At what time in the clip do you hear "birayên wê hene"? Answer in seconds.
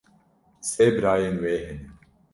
0.95-1.87